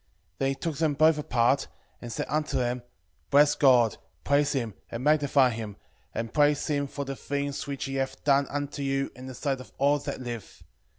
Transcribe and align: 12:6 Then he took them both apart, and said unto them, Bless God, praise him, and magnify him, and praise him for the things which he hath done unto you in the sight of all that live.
12:6 0.39 0.39
Then 0.39 0.49
he 0.49 0.55
took 0.55 0.77
them 0.77 0.93
both 0.95 1.17
apart, 1.19 1.67
and 2.01 2.11
said 2.11 2.25
unto 2.27 2.57
them, 2.57 2.81
Bless 3.29 3.53
God, 3.53 3.97
praise 4.23 4.53
him, 4.53 4.73
and 4.89 5.03
magnify 5.03 5.51
him, 5.51 5.77
and 6.15 6.33
praise 6.33 6.65
him 6.65 6.87
for 6.87 7.05
the 7.05 7.15
things 7.15 7.67
which 7.67 7.85
he 7.85 7.97
hath 7.97 8.23
done 8.23 8.47
unto 8.49 8.81
you 8.81 9.11
in 9.15 9.27
the 9.27 9.35
sight 9.35 9.59
of 9.61 9.71
all 9.77 9.99
that 9.99 10.19
live. 10.19 10.63